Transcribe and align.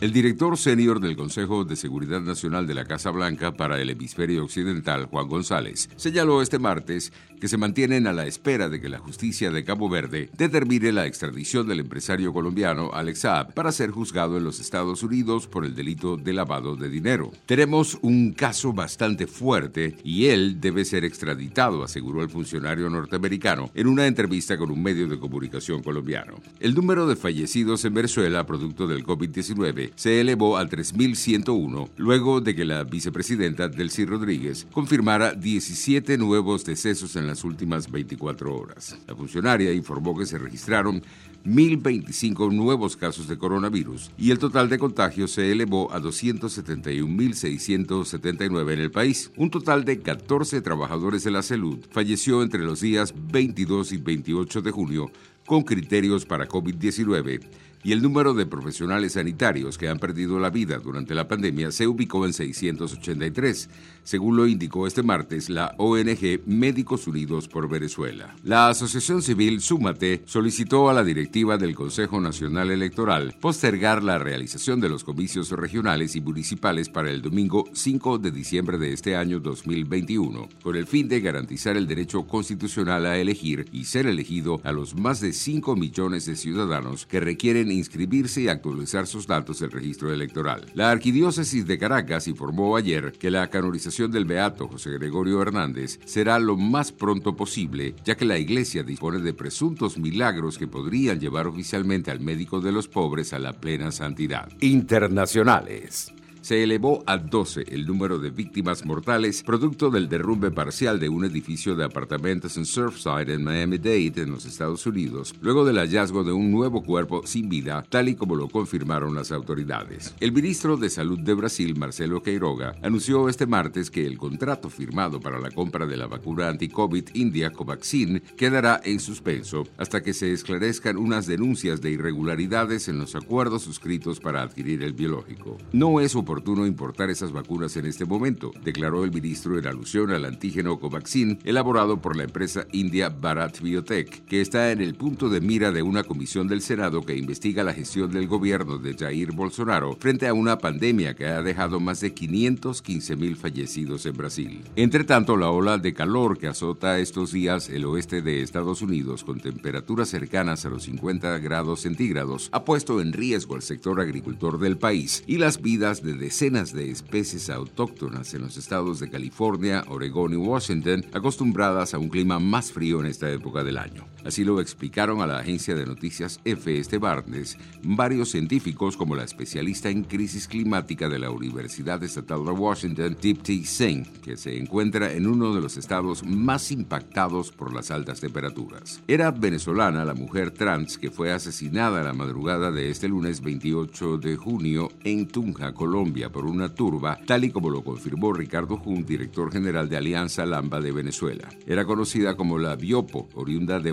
El 0.00 0.12
director 0.12 0.56
senior 0.56 1.00
del 1.00 1.16
Consejo 1.16 1.64
de 1.64 1.74
Seguridad 1.74 2.20
Nacional 2.20 2.68
de 2.68 2.74
la 2.74 2.84
Casa 2.84 3.10
Blanca 3.10 3.56
para 3.56 3.80
el 3.80 3.90
Hemisferio 3.90 4.44
Occidental, 4.44 5.06
Juan 5.06 5.26
González, 5.26 5.90
señaló 5.96 6.40
este 6.40 6.60
martes 6.60 7.12
que 7.40 7.48
se 7.48 7.56
mantienen 7.56 8.06
a 8.06 8.12
la 8.12 8.24
espera 8.24 8.68
de 8.68 8.80
que 8.80 8.88
la 8.88 9.00
justicia 9.00 9.50
de 9.50 9.64
Cabo 9.64 9.88
Verde 9.88 10.30
determine 10.38 10.92
la 10.92 11.06
extradición 11.06 11.66
del 11.66 11.80
empresario 11.80 12.32
colombiano 12.32 12.90
Alex 12.92 13.20
Saab 13.20 13.54
para 13.54 13.72
ser 13.72 13.90
juzgado 13.90 14.36
en 14.36 14.44
los 14.44 14.60
Estados 14.60 15.02
Unidos 15.02 15.48
por 15.48 15.64
el 15.64 15.74
delito 15.74 16.16
de 16.16 16.32
lavado 16.32 16.76
de 16.76 16.88
dinero. 16.88 17.32
Tenemos 17.46 17.98
un 18.00 18.34
caso 18.34 18.72
bastante 18.72 19.26
fuerte 19.26 19.96
y 20.04 20.26
él 20.26 20.60
debe 20.60 20.84
ser 20.84 21.04
extraditado, 21.04 21.82
aseguró 21.82 22.22
el 22.22 22.30
funcionario 22.30 22.88
norteamericano 22.88 23.72
en 23.74 23.88
una 23.88 24.06
entrevista 24.06 24.56
con 24.56 24.70
un 24.70 24.80
medio 24.80 25.08
de 25.08 25.18
comunicación 25.18 25.82
colombiano. 25.82 26.34
El 26.60 26.76
número 26.76 27.08
de 27.08 27.16
fallecidos 27.16 27.84
en 27.84 27.94
Venezuela 27.94 28.46
producto 28.46 28.86
del 28.86 29.04
COVID-19 29.04 29.87
se 29.96 30.20
elevó 30.20 30.56
a 30.56 30.64
3.101 30.64 31.90
luego 31.96 32.40
de 32.40 32.54
que 32.54 32.64
la 32.64 32.84
vicepresidenta 32.84 33.68
Delcy 33.68 34.04
Rodríguez 34.04 34.66
confirmara 34.72 35.34
17 35.34 36.18
nuevos 36.18 36.64
decesos 36.64 37.16
en 37.16 37.26
las 37.26 37.44
últimas 37.44 37.90
24 37.90 38.54
horas. 38.54 38.96
La 39.06 39.14
funcionaria 39.14 39.72
informó 39.72 40.16
que 40.16 40.26
se 40.26 40.38
registraron 40.38 41.02
1.025 41.44 42.52
nuevos 42.52 42.96
casos 42.96 43.28
de 43.28 43.38
coronavirus 43.38 44.10
y 44.18 44.30
el 44.30 44.38
total 44.38 44.68
de 44.68 44.78
contagios 44.78 45.30
se 45.30 45.50
elevó 45.50 45.90
a 45.92 46.00
271.679 46.00 48.72
en 48.72 48.80
el 48.80 48.90
país. 48.90 49.30
Un 49.36 49.50
total 49.50 49.84
de 49.84 50.00
14 50.00 50.60
trabajadores 50.60 51.24
de 51.24 51.30
la 51.30 51.42
salud 51.42 51.78
falleció 51.90 52.42
entre 52.42 52.64
los 52.64 52.80
días 52.80 53.14
22 53.30 53.92
y 53.92 53.96
28 53.98 54.62
de 54.62 54.70
junio 54.70 55.10
con 55.46 55.62
criterios 55.62 56.26
para 56.26 56.46
COVID-19 56.46 57.40
y 57.84 57.92
el 57.92 58.02
número 58.02 58.34
de 58.34 58.46
profesionales 58.46 59.12
sanitarios 59.12 59.78
que 59.78 59.88
han 59.88 59.98
perdido 59.98 60.38
la 60.38 60.50
vida 60.50 60.78
durante 60.78 61.14
la 61.14 61.28
pandemia 61.28 61.70
se 61.70 61.86
ubicó 61.86 62.26
en 62.26 62.32
683, 62.32 63.70
según 64.02 64.36
lo 64.36 64.46
indicó 64.46 64.86
este 64.86 65.02
martes 65.02 65.48
la 65.48 65.74
ONG 65.78 66.40
Médicos 66.46 67.06
Unidos 67.06 67.48
por 67.48 67.68
Venezuela. 67.68 68.34
La 68.44 68.68
Asociación 68.68 69.22
Civil 69.22 69.60
Súmate 69.60 70.22
solicitó 70.26 70.88
a 70.88 70.94
la 70.94 71.04
directiva 71.04 71.56
del 71.56 71.74
Consejo 71.74 72.20
Nacional 72.20 72.70
Electoral 72.70 73.36
postergar 73.40 74.02
la 74.02 74.18
realización 74.18 74.80
de 74.80 74.88
los 74.88 75.04
comicios 75.04 75.50
regionales 75.50 76.16
y 76.16 76.20
municipales 76.20 76.88
para 76.88 77.10
el 77.10 77.22
domingo 77.22 77.64
5 77.72 78.18
de 78.18 78.30
diciembre 78.30 78.78
de 78.78 78.92
este 78.92 79.16
año 79.16 79.40
2021, 79.40 80.48
con 80.62 80.76
el 80.76 80.86
fin 80.86 81.08
de 81.08 81.20
garantizar 81.20 81.76
el 81.76 81.86
derecho 81.86 82.26
constitucional 82.26 83.06
a 83.06 83.18
elegir 83.18 83.68
y 83.72 83.84
ser 83.84 84.06
elegido 84.06 84.60
a 84.64 84.72
los 84.72 84.94
más 84.94 85.20
de 85.20 85.32
5 85.32 85.76
millones 85.76 86.26
de 86.26 86.36
ciudadanos 86.36 87.06
que 87.06 87.20
requieren 87.20 87.67
inscribirse 87.70 88.42
y 88.42 88.48
actualizar 88.48 89.06
sus 89.06 89.26
datos 89.26 89.60
del 89.60 89.70
registro 89.70 90.12
electoral. 90.12 90.66
La 90.74 90.90
Arquidiócesis 90.90 91.66
de 91.66 91.78
Caracas 91.78 92.28
informó 92.28 92.76
ayer 92.76 93.12
que 93.12 93.30
la 93.30 93.48
canonización 93.48 94.10
del 94.10 94.24
Beato 94.24 94.68
José 94.68 94.90
Gregorio 94.90 95.42
Hernández 95.42 95.98
será 96.04 96.38
lo 96.38 96.56
más 96.56 96.92
pronto 96.92 97.36
posible, 97.36 97.94
ya 98.04 98.16
que 98.16 98.24
la 98.24 98.38
Iglesia 98.38 98.82
dispone 98.82 99.18
de 99.18 99.34
presuntos 99.34 99.98
milagros 99.98 100.58
que 100.58 100.66
podrían 100.66 101.20
llevar 101.20 101.46
oficialmente 101.46 102.10
al 102.10 102.20
médico 102.20 102.60
de 102.60 102.72
los 102.72 102.88
pobres 102.88 103.32
a 103.32 103.38
la 103.38 103.52
plena 103.52 103.92
santidad. 103.92 104.48
Internacionales 104.60 106.12
se 106.40 106.62
elevó 106.62 107.02
a 107.06 107.18
12 107.18 107.64
el 107.68 107.86
número 107.86 108.18
de 108.18 108.30
víctimas 108.30 108.84
mortales 108.84 109.42
producto 109.42 109.90
del 109.90 110.08
derrumbe 110.08 110.50
parcial 110.50 110.98
de 110.98 111.08
un 111.08 111.24
edificio 111.24 111.76
de 111.76 111.84
apartamentos 111.84 112.56
en 112.56 112.64
Surfside 112.64 113.34
en 113.34 113.44
Miami-Dade, 113.44 114.22
en 114.22 114.30
los 114.30 114.46
Estados 114.46 114.86
Unidos, 114.86 115.34
luego 115.40 115.64
del 115.64 115.76
hallazgo 115.76 116.24
de 116.24 116.32
un 116.32 116.50
nuevo 116.50 116.82
cuerpo 116.82 117.22
sin 117.26 117.48
vida, 117.48 117.84
tal 117.88 118.08
y 118.08 118.14
como 118.14 118.34
lo 118.34 118.48
confirmaron 118.48 119.14
las 119.14 119.32
autoridades. 119.32 120.14
El 120.20 120.32
ministro 120.32 120.76
de 120.76 120.90
Salud 120.90 121.18
de 121.18 121.34
Brasil, 121.34 121.76
Marcelo 121.76 122.22
Queiroga, 122.22 122.74
anunció 122.82 123.28
este 123.28 123.46
martes 123.46 123.90
que 123.90 124.06
el 124.06 124.16
contrato 124.16 124.70
firmado 124.70 125.20
para 125.20 125.38
la 125.38 125.50
compra 125.50 125.86
de 125.86 125.96
la 125.96 126.06
vacuna 126.06 126.48
anti-COVID 126.48 127.10
India 127.14 127.50
Covaxin 127.50 128.22
quedará 128.36 128.80
en 128.84 129.00
suspenso 129.00 129.64
hasta 129.76 130.02
que 130.02 130.14
se 130.14 130.32
esclarezcan 130.32 130.96
unas 130.96 131.26
denuncias 131.26 131.80
de 131.80 131.90
irregularidades 131.90 132.88
en 132.88 132.98
los 132.98 133.14
acuerdos 133.14 133.62
suscritos 133.62 134.20
para 134.20 134.42
adquirir 134.42 134.82
el 134.82 134.94
biológico. 134.94 135.58
No 135.72 136.00
es 136.00 136.16
oportuno 136.16 136.37
oportuno 136.38 136.68
importar 136.68 137.10
esas 137.10 137.32
vacunas 137.32 137.76
en 137.76 137.86
este 137.86 138.04
momento, 138.04 138.52
declaró 138.62 139.02
el 139.02 139.10
ministro 139.10 139.58
en 139.58 139.66
alusión 139.66 140.12
al 140.12 140.24
antígeno 140.24 140.78
Covaxin 140.78 141.40
elaborado 141.42 142.00
por 142.00 142.16
la 142.16 142.22
empresa 142.22 142.64
india 142.70 143.08
Bharat 143.08 143.60
Biotech, 143.60 144.24
que 144.26 144.40
está 144.40 144.70
en 144.70 144.80
el 144.80 144.94
punto 144.94 145.28
de 145.28 145.40
mira 145.40 145.72
de 145.72 145.82
una 145.82 146.04
comisión 146.04 146.46
del 146.46 146.60
Senado 146.60 147.02
que 147.02 147.16
investiga 147.16 147.64
la 147.64 147.74
gestión 147.74 148.12
del 148.12 148.28
gobierno 148.28 148.78
de 148.78 148.94
Jair 148.94 149.32
Bolsonaro 149.32 149.96
frente 149.98 150.28
a 150.28 150.32
una 150.32 150.58
pandemia 150.58 151.16
que 151.16 151.26
ha 151.26 151.42
dejado 151.42 151.80
más 151.80 152.00
de 152.00 152.14
515 152.14 153.16
mil 153.16 153.34
fallecidos 153.34 154.06
en 154.06 154.16
Brasil. 154.16 154.62
Entre 154.76 155.02
tanto, 155.02 155.36
la 155.36 155.50
ola 155.50 155.76
de 155.78 155.92
calor 155.92 156.38
que 156.38 156.46
azota 156.46 157.00
estos 157.00 157.32
días 157.32 157.68
el 157.68 157.84
oeste 157.84 158.22
de 158.22 158.42
Estados 158.42 158.80
Unidos 158.80 159.24
con 159.24 159.40
temperaturas 159.40 160.08
cercanas 160.08 160.64
a 160.64 160.70
los 160.70 160.84
50 160.84 161.36
grados 161.38 161.80
centígrados 161.80 162.48
ha 162.52 162.64
puesto 162.64 163.00
en 163.00 163.12
riesgo 163.12 163.56
al 163.56 163.62
sector 163.62 164.00
agricultor 164.00 164.60
del 164.60 164.78
país 164.78 165.24
y 165.26 165.38
las 165.38 165.60
vidas 165.60 166.00
de 166.02 166.14
decenas 166.18 166.72
de 166.72 166.90
especies 166.90 167.48
autóctonas 167.48 168.34
en 168.34 168.42
los 168.42 168.56
estados 168.56 169.00
de 169.00 169.08
California, 169.08 169.84
Oregón 169.88 170.34
y 170.34 170.36
Washington, 170.36 171.06
acostumbradas 171.12 171.94
a 171.94 171.98
un 171.98 172.08
clima 172.08 172.38
más 172.38 172.72
frío 172.72 173.00
en 173.00 173.06
esta 173.06 173.30
época 173.30 173.64
del 173.64 173.78
año. 173.78 174.06
Así 174.28 174.44
lo 174.44 174.60
explicaron 174.60 175.22
a 175.22 175.26
la 175.26 175.38
agencia 175.38 175.74
de 175.74 175.86
noticias 175.86 176.38
F 176.44 176.78
este 176.78 176.98
martes 176.98 177.56
varios 177.82 178.30
científicos 178.30 178.94
como 178.94 179.16
la 179.16 179.24
especialista 179.24 179.88
en 179.88 180.04
crisis 180.04 180.46
climática 180.46 181.08
de 181.08 181.18
la 181.18 181.30
Universidad 181.30 182.02
Estatal 182.02 182.44
de 182.44 182.50
Washington, 182.50 183.16
Dipti 183.18 183.64
Singh, 183.64 184.20
que 184.20 184.36
se 184.36 184.58
encuentra 184.58 185.14
en 185.14 185.26
uno 185.26 185.54
de 185.54 185.62
los 185.62 185.78
estados 185.78 186.26
más 186.26 186.70
impactados 186.70 187.52
por 187.52 187.72
las 187.72 187.90
altas 187.90 188.20
temperaturas. 188.20 189.00
Era 189.08 189.30
venezolana 189.30 190.04
la 190.04 190.12
mujer 190.12 190.50
trans 190.50 190.98
que 190.98 191.10
fue 191.10 191.32
asesinada 191.32 192.02
la 192.02 192.12
madrugada 192.12 192.70
de 192.70 192.90
este 192.90 193.08
lunes 193.08 193.40
28 193.40 194.18
de 194.18 194.36
junio 194.36 194.90
en 195.04 195.26
Tunja, 195.26 195.72
Colombia 195.72 196.30
por 196.30 196.44
una 196.44 196.74
turba, 196.74 197.18
tal 197.26 197.44
y 197.44 197.50
como 197.50 197.70
lo 197.70 197.82
confirmó 197.82 198.34
Ricardo 198.34 198.76
Jun, 198.76 199.06
director 199.06 199.50
general 199.50 199.88
de 199.88 199.96
Alianza 199.96 200.44
Lamba 200.44 200.82
de 200.82 200.92
Venezuela. 200.92 201.48
Era 201.66 201.86
conocida 201.86 202.36
como 202.36 202.58
la 202.58 202.76
Biopo, 202.76 203.30
oriunda 203.32 203.80
de 203.80 203.92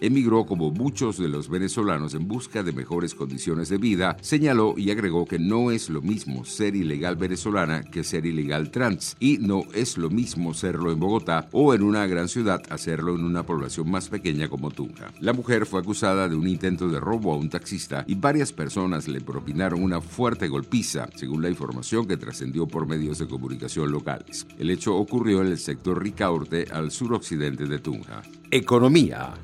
Emigró 0.00 0.46
como 0.46 0.70
muchos 0.70 1.18
de 1.18 1.28
los 1.28 1.48
venezolanos 1.48 2.14
en 2.14 2.28
busca 2.28 2.62
de 2.62 2.72
mejores 2.72 3.14
condiciones 3.14 3.68
de 3.68 3.78
vida, 3.78 4.16
señaló 4.20 4.74
y 4.76 4.90
agregó 4.90 5.26
que 5.26 5.38
no 5.38 5.70
es 5.70 5.90
lo 5.90 6.02
mismo 6.02 6.44
ser 6.44 6.76
ilegal 6.76 7.16
venezolana 7.16 7.82
que 7.82 8.04
ser 8.04 8.26
ilegal 8.26 8.70
trans, 8.70 9.16
y 9.18 9.38
no 9.38 9.62
es 9.74 9.98
lo 9.98 10.10
mismo 10.10 10.54
serlo 10.54 10.92
en 10.92 11.00
Bogotá 11.00 11.48
o 11.52 11.74
en 11.74 11.82
una 11.82 12.06
gran 12.06 12.28
ciudad 12.28 12.62
hacerlo 12.70 13.14
en 13.14 13.24
una 13.24 13.42
población 13.44 13.90
más 13.90 14.08
pequeña 14.08 14.48
como 14.48 14.70
Tunja. 14.70 15.12
La 15.20 15.32
mujer 15.32 15.66
fue 15.66 15.80
acusada 15.80 16.28
de 16.28 16.36
un 16.36 16.46
intento 16.46 16.88
de 16.88 17.00
robo 17.00 17.32
a 17.32 17.36
un 17.36 17.48
taxista 17.48 18.04
y 18.06 18.14
varias 18.14 18.52
personas 18.52 19.08
le 19.08 19.20
propinaron 19.20 19.82
una 19.82 20.00
fuerte 20.00 20.48
golpiza, 20.48 21.08
según 21.14 21.42
la 21.42 21.50
información 21.50 22.06
que 22.06 22.16
trascendió 22.16 22.66
por 22.66 22.86
medios 22.86 23.18
de 23.18 23.26
comunicación 23.26 23.90
locales. 23.90 24.46
El 24.58 24.70
hecho 24.70 24.94
ocurrió 24.96 25.40
en 25.42 25.48
el 25.48 25.58
sector 25.58 26.02
Ricaurte, 26.02 26.66
al 26.70 26.90
suroccidente 26.90 27.66
de 27.66 27.78
Tunja. 27.78 28.22
Economía. 28.50 29.34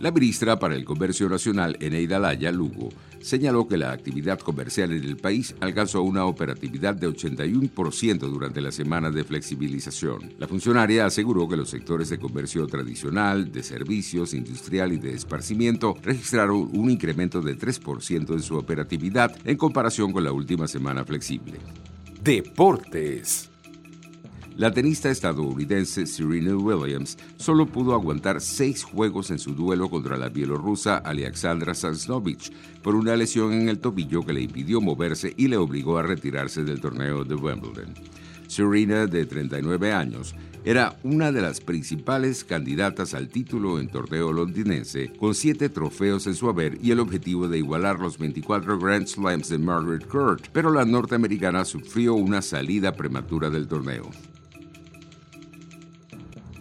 La 0.00 0.10
ministra 0.10 0.58
para 0.58 0.74
el 0.74 0.86
Comercio 0.86 1.28
Nacional, 1.28 1.76
Eneida 1.78 2.18
Laya 2.18 2.50
Lugo, 2.50 2.88
señaló 3.20 3.68
que 3.68 3.76
la 3.76 3.92
actividad 3.92 4.38
comercial 4.38 4.92
en 4.92 5.04
el 5.04 5.18
país 5.18 5.54
alcanzó 5.60 6.00
una 6.00 6.24
operatividad 6.24 6.94
de 6.94 7.06
81% 7.06 8.18
durante 8.18 8.62
la 8.62 8.72
semana 8.72 9.10
de 9.10 9.24
flexibilización. 9.24 10.32
La 10.38 10.48
funcionaria 10.48 11.04
aseguró 11.04 11.46
que 11.46 11.58
los 11.58 11.68
sectores 11.68 12.08
de 12.08 12.18
comercio 12.18 12.66
tradicional, 12.66 13.52
de 13.52 13.62
servicios, 13.62 14.32
industrial 14.32 14.94
y 14.94 14.96
de 14.96 15.12
esparcimiento 15.12 15.94
registraron 16.02 16.70
un 16.72 16.88
incremento 16.88 17.42
de 17.42 17.58
3% 17.58 18.32
en 18.32 18.42
su 18.42 18.56
operatividad 18.56 19.36
en 19.44 19.58
comparación 19.58 20.12
con 20.12 20.24
la 20.24 20.32
última 20.32 20.66
semana 20.66 21.04
flexible. 21.04 21.58
Deportes. 22.22 23.49
La 24.60 24.70
tenista 24.70 25.08
estadounidense 25.08 26.04
Serena 26.04 26.54
Williams 26.54 27.16
solo 27.38 27.64
pudo 27.64 27.94
aguantar 27.94 28.42
seis 28.42 28.84
juegos 28.84 29.30
en 29.30 29.38
su 29.38 29.54
duelo 29.54 29.88
contra 29.88 30.18
la 30.18 30.28
bielorrusa 30.28 30.98
Alexandra 30.98 31.72
Sansnovich 31.72 32.52
por 32.82 32.94
una 32.94 33.16
lesión 33.16 33.54
en 33.54 33.70
el 33.70 33.78
tobillo 33.78 34.20
que 34.22 34.34
le 34.34 34.42
impidió 34.42 34.82
moverse 34.82 35.32
y 35.34 35.48
le 35.48 35.56
obligó 35.56 35.96
a 35.96 36.02
retirarse 36.02 36.62
del 36.62 36.78
torneo 36.78 37.24
de 37.24 37.36
Wimbledon. 37.36 37.94
Serena, 38.48 39.06
de 39.06 39.24
39 39.24 39.94
años, 39.94 40.34
era 40.62 40.94
una 41.04 41.32
de 41.32 41.40
las 41.40 41.62
principales 41.62 42.44
candidatas 42.44 43.14
al 43.14 43.30
título 43.30 43.80
en 43.80 43.88
torneo 43.88 44.30
londinense, 44.30 45.10
con 45.18 45.34
siete 45.34 45.70
trofeos 45.70 46.26
en 46.26 46.34
su 46.34 46.50
haber 46.50 46.76
y 46.82 46.90
el 46.90 47.00
objetivo 47.00 47.48
de 47.48 47.56
igualar 47.56 47.98
los 47.98 48.18
24 48.18 48.78
Grand 48.78 49.06
Slams 49.06 49.48
de 49.48 49.56
Margaret 49.56 50.06
Court, 50.06 50.48
pero 50.52 50.70
la 50.70 50.84
norteamericana 50.84 51.64
sufrió 51.64 52.12
una 52.12 52.42
salida 52.42 52.92
prematura 52.92 53.48
del 53.48 53.66
torneo. 53.66 54.10